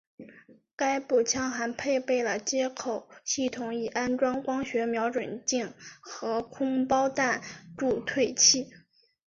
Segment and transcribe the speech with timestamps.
[0.75, 7.43] 该步枪还配备了接口系统以安装光学瞄准镜和空包弹
[7.77, 8.67] 助退器。